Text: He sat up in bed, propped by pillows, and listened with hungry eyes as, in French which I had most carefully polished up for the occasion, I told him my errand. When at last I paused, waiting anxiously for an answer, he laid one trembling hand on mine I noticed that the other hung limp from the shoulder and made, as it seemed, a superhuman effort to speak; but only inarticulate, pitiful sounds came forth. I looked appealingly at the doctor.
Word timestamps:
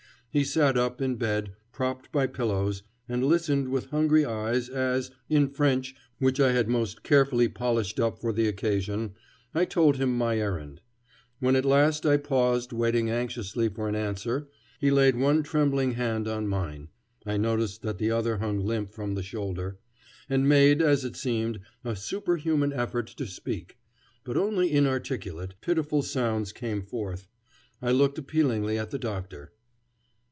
He 0.33 0.45
sat 0.45 0.77
up 0.77 1.01
in 1.01 1.17
bed, 1.17 1.55
propped 1.73 2.09
by 2.13 2.25
pillows, 2.25 2.83
and 3.09 3.21
listened 3.25 3.67
with 3.67 3.87
hungry 3.89 4.23
eyes 4.23 4.69
as, 4.69 5.11
in 5.27 5.49
French 5.49 5.93
which 6.19 6.39
I 6.39 6.53
had 6.53 6.69
most 6.69 7.03
carefully 7.03 7.49
polished 7.49 7.99
up 7.99 8.17
for 8.17 8.31
the 8.31 8.47
occasion, 8.47 9.13
I 9.53 9.65
told 9.65 9.97
him 9.97 10.17
my 10.17 10.37
errand. 10.37 10.79
When 11.41 11.57
at 11.57 11.65
last 11.65 12.05
I 12.05 12.15
paused, 12.15 12.71
waiting 12.71 13.09
anxiously 13.09 13.67
for 13.67 13.89
an 13.89 13.95
answer, 13.95 14.47
he 14.79 14.89
laid 14.89 15.17
one 15.17 15.43
trembling 15.43 15.95
hand 15.95 16.29
on 16.29 16.47
mine 16.47 16.87
I 17.25 17.35
noticed 17.35 17.81
that 17.81 17.97
the 17.97 18.11
other 18.11 18.37
hung 18.37 18.65
limp 18.65 18.93
from 18.93 19.15
the 19.15 19.23
shoulder 19.23 19.79
and 20.29 20.47
made, 20.47 20.81
as 20.81 21.03
it 21.03 21.17
seemed, 21.17 21.59
a 21.83 21.93
superhuman 21.93 22.71
effort 22.71 23.07
to 23.07 23.27
speak; 23.27 23.77
but 24.23 24.37
only 24.37 24.71
inarticulate, 24.71 25.55
pitiful 25.59 26.01
sounds 26.01 26.53
came 26.53 26.81
forth. 26.83 27.27
I 27.81 27.91
looked 27.91 28.17
appealingly 28.17 28.77
at 28.79 28.91
the 28.91 28.97
doctor. 28.99 29.51